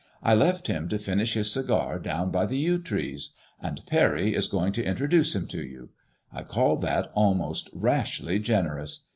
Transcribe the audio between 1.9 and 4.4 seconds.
down by the yew trees. And Parry